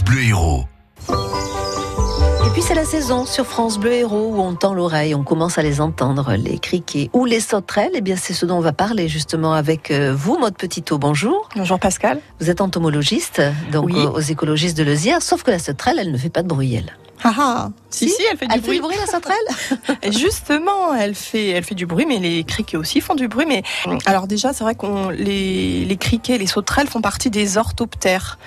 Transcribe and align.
France 0.00 0.14
Bleu 0.14 0.22
Héros. 0.24 0.64
Et 1.10 2.50
puis 2.54 2.62
c'est 2.62 2.74
la 2.74 2.86
saison 2.86 3.26
sur 3.26 3.44
France 3.44 3.78
Bleu 3.78 3.92
Héros 3.92 4.32
où 4.34 4.40
on 4.40 4.54
tend 4.54 4.72
l'oreille, 4.72 5.14
on 5.14 5.24
commence 5.24 5.58
à 5.58 5.62
les 5.62 5.82
entendre, 5.82 6.32
les 6.38 6.58
criquets 6.58 7.10
ou 7.12 7.26
les 7.26 7.40
sauterelles. 7.40 7.90
Eh 7.94 8.00
bien 8.00 8.16
c'est 8.16 8.32
ce 8.32 8.46
dont 8.46 8.56
on 8.56 8.60
va 8.60 8.72
parler 8.72 9.08
justement 9.08 9.52
avec 9.52 9.90
euh, 9.90 10.14
vous, 10.16 10.38
Maud 10.38 10.56
Petitot. 10.56 10.96
Bonjour. 10.96 11.46
Bonjour 11.54 11.78
Pascal. 11.78 12.18
Vous 12.40 12.48
êtes 12.48 12.62
entomologiste, 12.62 13.42
donc 13.72 13.86
Oui. 13.92 14.06
aux 14.06 14.20
écologistes 14.20 14.78
de 14.78 14.84
Lezière, 14.84 15.20
sauf 15.20 15.42
que 15.42 15.50
la 15.50 15.58
sauterelle, 15.58 15.98
elle 16.00 16.12
ne 16.12 16.18
fait 16.18 16.30
pas 16.30 16.42
de 16.42 16.48
bruit, 16.48 16.74
elle. 16.74 16.96
Ah 17.22 17.34
ah, 17.38 17.68
si, 17.90 18.08
si, 18.08 18.22
elle 18.30 18.38
fait 18.38 18.46
du 18.46 18.54
Elle 18.54 18.60
bruit. 18.60 18.70
fait 18.70 18.76
du 18.76 18.80
bruit, 18.82 18.96
la 18.98 19.06
sauterelle 19.06 20.12
Justement, 20.12 20.94
elle 20.94 21.14
fait, 21.14 21.48
elle 21.48 21.64
fait 21.64 21.74
du 21.74 21.86
bruit, 21.86 22.06
mais 22.06 22.18
les 22.18 22.44
criquets 22.44 22.76
aussi 22.76 23.00
font 23.00 23.14
du 23.14 23.28
bruit. 23.28 23.46
Mais 23.46 23.62
alors 24.06 24.26
déjà, 24.26 24.52
c'est 24.52 24.64
vrai 24.64 24.74
qu'on 24.74 25.10
les, 25.10 25.84
les 25.84 25.96
criquets, 25.96 26.38
les 26.38 26.46
sauterelles 26.46 26.88
font 26.88 27.00
partie 27.02 27.30
des 27.30 27.58
orthoptères. 27.58 28.38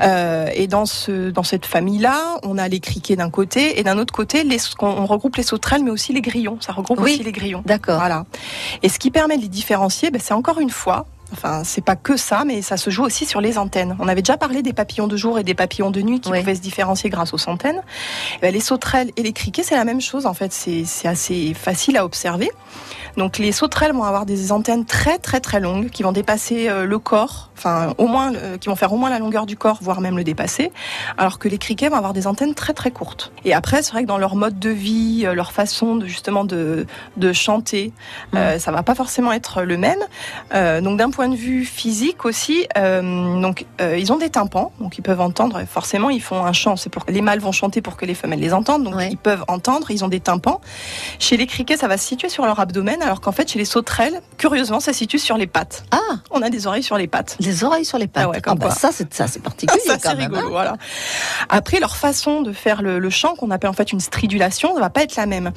Euh, 0.00 0.48
et 0.54 0.66
dans 0.66 0.84
ce, 0.86 1.30
dans 1.30 1.42
cette 1.42 1.66
famille-là, 1.66 2.38
on 2.42 2.58
a 2.58 2.68
les 2.68 2.80
criquets 2.80 3.16
d'un 3.16 3.30
côté 3.30 3.78
et 3.78 3.82
d'un 3.82 3.98
autre 3.98 4.12
côté, 4.12 4.44
les, 4.44 4.58
on, 4.80 4.86
on 4.86 5.06
regroupe 5.06 5.36
les 5.36 5.42
sauterelles, 5.42 5.82
mais 5.84 5.90
aussi 5.90 6.12
les 6.12 6.20
grillons. 6.20 6.58
Ça 6.60 6.72
regroupe 6.72 7.00
Oui. 7.00 7.14
aussi 7.14 7.22
les 7.22 7.32
grillons. 7.32 7.62
D'accord. 7.66 7.98
Voilà. 7.98 8.26
Et 8.82 8.88
ce 8.88 8.98
qui 8.98 9.10
permet 9.10 9.36
de 9.36 9.42
les 9.42 9.48
différencier, 9.48 10.10
ben, 10.10 10.20
c'est 10.22 10.34
encore 10.34 10.60
une 10.60 10.70
fois. 10.70 11.06
Enfin, 11.32 11.62
c'est 11.64 11.84
pas 11.84 11.96
que 11.96 12.16
ça, 12.16 12.44
mais 12.46 12.62
ça 12.62 12.76
se 12.76 12.88
joue 12.90 13.04
aussi 13.04 13.26
sur 13.26 13.40
les 13.40 13.58
antennes. 13.58 13.96
On 14.00 14.08
avait 14.08 14.22
déjà 14.22 14.36
parlé 14.38 14.62
des 14.62 14.72
papillons 14.72 15.06
de 15.08 15.16
jour 15.16 15.38
et 15.38 15.44
des 15.44 15.54
papillons 15.54 15.90
de 15.90 16.00
nuit 16.00 16.20
qui 16.20 16.30
Oui. 16.30 16.40
pouvaient 16.40 16.54
se 16.54 16.60
différencier 16.60 17.10
grâce 17.10 17.34
aux 17.34 17.48
antennes. 17.50 17.82
Eh 18.36 18.38
ben, 18.40 18.52
les 18.52 18.60
sauterelles 18.60 19.10
et 19.16 19.22
les 19.22 19.32
criquets, 19.32 19.62
c'est 19.62 19.76
la 19.76 19.84
même 19.84 20.00
chose 20.00 20.24
en 20.26 20.34
fait. 20.34 20.52
C'est 20.52 20.84
c'est 20.86 21.06
assez 21.08 21.52
facile 21.54 21.96
à 21.98 22.04
observer. 22.04 22.50
Donc 23.18 23.38
les 23.38 23.52
sauterelles 23.52 23.92
vont 23.92 24.04
avoir 24.04 24.24
des 24.24 24.52
antennes 24.52 24.84
très 24.86 25.18
très 25.18 25.40
très 25.40 25.60
longues 25.60 25.90
qui 25.90 26.02
vont 26.04 26.12
dépasser 26.12 26.68
euh, 26.68 26.86
le 26.86 26.98
corps, 27.00 27.50
enfin 27.58 27.92
au 27.98 28.06
moins 28.06 28.32
euh, 28.34 28.56
qui 28.58 28.68
vont 28.68 28.76
faire 28.76 28.92
au 28.92 28.96
moins 28.96 29.10
la 29.10 29.18
longueur 29.18 29.44
du 29.44 29.56
corps, 29.56 29.78
voire 29.82 30.00
même 30.00 30.16
le 30.16 30.24
dépasser, 30.24 30.70
alors 31.18 31.38
que 31.40 31.48
les 31.48 31.58
criquets 31.58 31.88
vont 31.88 31.96
avoir 31.96 32.12
des 32.12 32.26
antennes 32.28 32.54
très 32.54 32.72
très 32.74 32.90
courtes. 32.92 33.32
Et 33.44 33.52
après, 33.52 33.82
c'est 33.82 33.90
vrai 33.92 34.02
que 34.02 34.08
dans 34.08 34.18
leur 34.18 34.36
mode 34.36 34.58
de 34.60 34.70
vie, 34.70 35.24
euh, 35.26 35.34
leur 35.34 35.50
façon 35.52 35.96
de 35.96 36.06
justement 36.06 36.44
de, 36.44 36.86
de 37.16 37.32
chanter, 37.32 37.92
euh, 38.36 38.58
ça 38.60 38.70
va 38.70 38.82
pas 38.84 38.94
forcément 38.94 39.32
être 39.32 39.62
le 39.62 39.76
même. 39.76 39.98
Euh, 40.54 40.80
donc 40.80 40.96
d'un 40.98 41.10
point 41.10 41.28
de 41.28 41.36
vue 41.36 41.64
physique 41.64 42.24
aussi, 42.24 42.66
euh, 42.78 43.40
donc 43.40 43.66
ils 43.80 44.12
ont 44.12 44.18
des 44.18 44.30
tympans, 44.30 44.70
donc 44.80 44.96
ils 44.96 45.02
peuvent 45.02 45.20
entendre. 45.20 45.62
Forcément, 45.68 46.08
ils 46.10 46.22
font 46.22 46.44
un 46.44 46.52
chant. 46.52 46.76
C'est 46.76 46.88
pour 46.90 47.04
les 47.08 47.20
mâles 47.20 47.40
vont 47.40 47.52
chanter 47.52 47.82
pour 47.82 47.96
que 47.96 48.06
les 48.06 48.14
femelles 48.14 48.40
les 48.40 48.54
entendent, 48.54 48.84
donc 48.84 48.94
Ouais. 48.94 49.08
ils 49.10 49.16
peuvent 49.18 49.44
entendre. 49.48 49.90
Ils 49.90 50.04
ont 50.04 50.08
des 50.08 50.20
tympans. 50.20 50.60
Chez 51.18 51.36
les 51.36 51.46
criquets, 51.48 51.76
ça 51.76 51.88
va 51.88 51.96
se 51.98 52.06
situer 52.06 52.28
sur 52.28 52.44
leur 52.46 52.60
abdomen, 52.60 53.02
alors 53.08 53.20
qu'en 53.20 53.32
fait, 53.32 53.50
chez 53.50 53.58
les 53.58 53.64
sauterelles, 53.64 54.20
curieusement, 54.36 54.80
ça 54.80 54.92
se 54.92 54.98
situe 54.98 55.18
sur 55.18 55.36
les 55.36 55.46
pattes. 55.46 55.84
Ah, 55.90 55.96
On 56.30 56.42
a 56.42 56.50
des 56.50 56.66
oreilles 56.66 56.82
sur 56.82 56.96
les 56.98 57.08
pattes. 57.08 57.36
les 57.40 57.64
oreilles 57.64 57.84
sur 57.84 57.98
les 57.98 58.06
pattes. 58.06 58.24
Ah 58.26 58.30
ouais, 58.30 58.40
comme 58.40 58.58
bah, 58.58 58.70
ça, 58.70 58.90
c'est 58.92 59.12
ça, 59.14 59.26
c'est 59.26 59.40
particulier 59.42 59.80
Ça, 59.86 59.96
c'est 60.00 60.08
rigolo, 60.12 60.46
hein. 60.46 60.48
voilà. 60.50 60.76
Après, 61.48 61.80
leur 61.80 61.96
façon 61.96 62.42
de 62.42 62.52
faire 62.52 62.82
le, 62.82 62.98
le 62.98 63.10
chant, 63.10 63.34
qu'on 63.34 63.50
appelle 63.50 63.70
en 63.70 63.74
fait 63.74 63.92
une 63.92 64.00
stridulation, 64.00 64.74
ça 64.74 64.80
va 64.80 64.90
pas 64.90 65.02
être 65.02 65.16
la 65.16 65.26
même. 65.26 65.52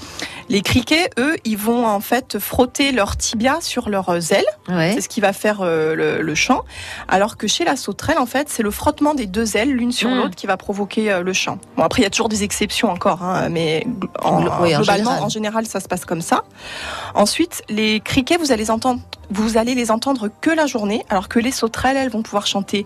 Les 0.49 0.61
criquets, 0.61 1.09
eux, 1.19 1.35
ils 1.43 1.57
vont 1.57 1.85
en 1.85 1.99
fait 1.99 2.39
frotter 2.39 2.91
leur 2.91 3.17
tibia 3.17 3.59
sur 3.61 3.89
leurs 3.89 4.09
ailes. 4.31 4.45
Ouais. 4.69 4.91
C'est 4.95 5.01
ce 5.01 5.09
qui 5.09 5.19
va 5.21 5.33
faire 5.33 5.59
euh, 5.61 5.95
le, 5.95 6.21
le 6.21 6.35
chant. 6.35 6.61
Alors 7.09 7.35
que 7.37 7.47
chez 7.47 7.65
la 7.65 7.75
sauterelle, 7.75 8.17
en 8.17 8.25
fait, 8.25 8.47
c'est 8.49 8.63
le 8.63 8.71
frottement 8.71 9.13
des 9.13 9.25
deux 9.25 9.57
ailes 9.57 9.71
l'une 9.71 9.91
sur 9.91 10.09
Mm. 10.09 10.15
l'autre 10.17 10.35
qui 10.35 10.47
va 10.47 10.57
provoquer 10.57 11.11
euh, 11.11 11.21
le 11.23 11.33
chant. 11.33 11.57
Bon, 11.77 11.83
après, 11.83 12.01
il 12.01 12.03
y 12.03 12.07
a 12.07 12.09
toujours 12.09 12.29
des 12.29 12.43
exceptions 12.43 12.89
encore, 12.89 13.23
hein, 13.23 13.49
mais 13.49 13.85
en 14.21 14.41
globalement, 14.41 14.83
général. 14.83 15.23
en 15.23 15.29
général, 15.29 15.65
ça 15.65 15.79
se 15.79 15.87
passe 15.87 16.05
comme 16.05 16.21
ça. 16.21 16.43
Ensuite, 17.15 17.40
les 17.69 17.99
criquets, 17.99 18.37
vous 18.37 18.51
allez 18.51 18.63
les 18.63 18.71
entendre, 18.71 19.01
vous 19.29 19.57
allez 19.57 19.75
les 19.75 19.91
entendre 19.91 20.29
que 20.41 20.49
la 20.49 20.65
journée, 20.65 21.05
alors 21.09 21.29
que 21.29 21.39
les 21.39 21.51
sauterelles, 21.51 21.97
elles 21.97 22.09
vont 22.09 22.23
pouvoir 22.23 22.47
chanter 22.47 22.85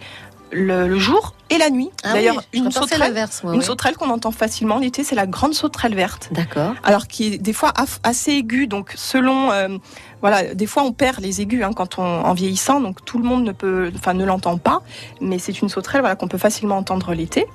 le, 0.51 0.87
le 0.87 0.99
jour 0.99 1.33
et 1.49 1.57
la 1.57 1.69
nuit. 1.69 1.89
Ah 2.03 2.13
D'ailleurs, 2.13 2.37
oui, 2.53 2.59
une 2.59 2.71
sauterelle, 2.71 3.13
moi, 3.43 3.53
une 3.53 3.61
sauterelle 3.61 3.95
qu'on 3.95 4.09
entend 4.09 4.31
facilement 4.31 4.79
l'été, 4.79 5.03
c'est 5.03 5.15
la 5.15 5.27
grande 5.27 5.53
sauterelle 5.53 5.95
verte 5.95 6.29
D'accord. 6.31 6.73
alors 6.83 7.07
qui 7.07 7.33
est 7.33 7.37
des 7.37 7.53
fois 7.53 7.73
assez 8.03 8.31
aigu. 8.31 8.67
Donc 8.67 8.93
selon, 8.95 9.51
euh, 9.51 9.77
voilà, 10.21 10.53
des 10.55 10.65
fois 10.65 10.83
on 10.83 10.91
perd 10.91 11.19
les 11.19 11.41
aigus 11.41 11.63
hein, 11.63 11.71
quand 11.75 11.99
on 11.99 12.03
en 12.03 12.33
vieillissant, 12.33 12.79
donc 12.81 13.03
tout 13.05 13.17
le 13.17 13.25
monde 13.25 13.43
ne 13.43 13.51
peut, 13.51 13.91
enfin 13.95 14.13
ne 14.13 14.25
l'entend 14.25 14.57
pas, 14.57 14.81
mais 15.21 15.39
c'est 15.39 15.61
une 15.61 15.69
sauterelle 15.69 16.01
voilà 16.01 16.15
qu'on 16.15 16.27
peut 16.27 16.37
facilement 16.37 16.77
entendre 16.77 17.13
l'été, 17.13 17.45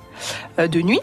euh, 0.59 0.67
de 0.67 0.81
nuit. 0.81 1.01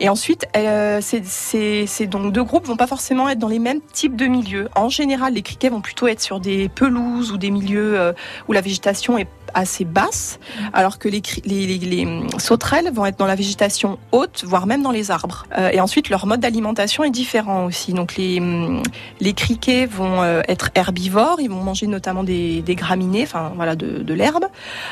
Et 0.00 0.08
ensuite, 0.08 0.46
euh, 0.56 1.00
ces, 1.02 1.22
ces, 1.24 1.86
ces 1.86 2.06
donc 2.06 2.32
deux 2.32 2.42
groupes 2.42 2.66
vont 2.66 2.76
pas 2.76 2.86
forcément 2.86 3.28
être 3.28 3.38
dans 3.38 3.48
les 3.48 3.58
mêmes 3.58 3.80
types 3.92 4.16
de 4.16 4.26
milieux. 4.26 4.68
En 4.74 4.88
général, 4.88 5.34
les 5.34 5.42
criquets 5.42 5.68
vont 5.68 5.82
plutôt 5.82 6.08
être 6.08 6.22
sur 6.22 6.40
des 6.40 6.70
pelouses 6.70 7.32
ou 7.32 7.36
des 7.36 7.50
milieux 7.50 8.00
euh, 8.00 8.12
où 8.48 8.52
la 8.52 8.62
végétation 8.62 9.18
est 9.18 9.28
assez 9.54 9.84
basse, 9.84 10.38
alors 10.72 10.98
que 10.98 11.08
les, 11.08 11.22
les, 11.44 11.78
les, 11.78 12.06
hum, 12.06 12.28
sauterelles 12.38 12.90
vont 12.92 13.06
être 13.06 13.18
dans 13.18 13.26
la 13.26 13.34
végétation 13.34 13.98
haute, 14.12 14.44
voire 14.44 14.66
même 14.66 14.82
dans 14.82 14.90
les 14.90 15.10
arbres. 15.10 15.46
Euh, 15.58 15.70
et 15.70 15.80
ensuite, 15.80 16.08
leur 16.08 16.26
mode 16.26 16.40
d'alimentation 16.40 17.04
est 17.04 17.10
différent 17.10 17.64
aussi. 17.66 17.92
Donc 17.92 18.16
les, 18.16 18.40
hum, 18.40 18.82
les 19.20 19.32
criquets 19.32 19.86
vont 19.86 20.22
euh, 20.22 20.42
être 20.48 20.70
herbivores, 20.74 21.40
ils 21.40 21.50
vont 21.50 21.62
manger 21.62 21.86
notamment 21.86 22.24
des, 22.24 22.62
des 22.62 22.74
graminées, 22.74 23.22
enfin 23.22 23.52
voilà, 23.56 23.76
de, 23.76 24.02
de 24.02 24.14
l'herbe, 24.14 24.46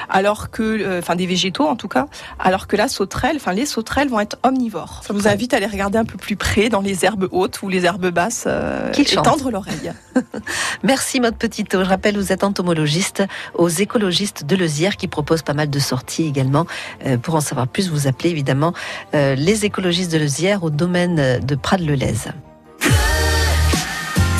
alors 0.08 0.50
que, 0.50 0.62
euh, 0.62 0.98
enfin 0.98 1.16
des 1.16 1.26
végétaux 1.26 1.66
en 1.66 1.76
tout 1.76 1.88
cas, 1.88 2.06
alors 2.38 2.66
que 2.66 2.76
la 2.76 2.88
sauterelle, 2.88 3.36
enfin 3.36 3.52
les 3.52 3.66
sauterelles 3.66 4.08
vont 4.08 4.20
être 4.20 4.38
omnivores. 4.42 4.97
Ça 5.02 5.12
vous 5.12 5.28
invite 5.28 5.54
à 5.54 5.60
les 5.60 5.66
regarder 5.66 5.98
un 5.98 6.04
peu 6.04 6.18
plus 6.18 6.36
près 6.36 6.68
dans 6.68 6.80
les 6.80 7.04
herbes 7.04 7.28
hautes 7.30 7.62
ou 7.62 7.68
les 7.68 7.84
herbes 7.84 8.10
basses 8.10 8.44
euh, 8.46 8.92
et 8.92 9.04
tendre 9.16 9.50
l'oreille. 9.50 9.92
Merci 10.82 11.20
Maud 11.20 11.36
Petitot. 11.36 11.84
Je 11.84 11.88
rappelle, 11.88 12.16
vous 12.16 12.32
êtes 12.32 12.44
entomologiste 12.44 13.24
aux 13.54 13.68
écologistes 13.68 14.44
de 14.44 14.56
Lezière 14.56 14.96
qui 14.96 15.08
proposent 15.08 15.42
pas 15.42 15.54
mal 15.54 15.70
de 15.70 15.78
sorties 15.78 16.24
également. 16.24 16.66
Euh, 17.06 17.16
pour 17.16 17.34
en 17.34 17.40
savoir 17.40 17.68
plus, 17.68 17.90
vous 17.90 18.06
appelez 18.06 18.30
évidemment 18.30 18.72
euh, 19.14 19.34
les 19.34 19.64
écologistes 19.64 20.12
de 20.12 20.18
Lezière 20.18 20.64
au 20.64 20.70
domaine 20.70 21.40
de 21.40 21.54
Prades-le-Lez. 21.54 22.30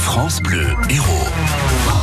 France 0.03 0.41
Bleu 0.41 0.67
Héros. 0.91 1.98